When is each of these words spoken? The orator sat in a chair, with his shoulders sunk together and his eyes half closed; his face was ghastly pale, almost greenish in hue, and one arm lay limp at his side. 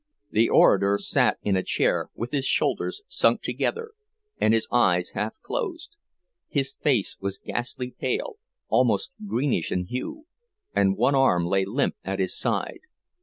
The 0.31 0.49
orator 0.49 0.97
sat 0.97 1.37
in 1.43 1.55
a 1.55 1.61
chair, 1.61 2.09
with 2.15 2.31
his 2.31 2.47
shoulders 2.47 3.03
sunk 3.07 3.43
together 3.43 3.91
and 4.39 4.51
his 4.51 4.67
eyes 4.71 5.09
half 5.11 5.35
closed; 5.43 5.95
his 6.49 6.73
face 6.73 7.17
was 7.19 7.37
ghastly 7.37 7.91
pale, 7.91 8.37
almost 8.67 9.11
greenish 9.27 9.71
in 9.71 9.85
hue, 9.85 10.25
and 10.75 10.97
one 10.97 11.13
arm 11.13 11.45
lay 11.45 11.65
limp 11.65 11.97
at 12.03 12.17
his 12.17 12.35
side. 12.35 12.79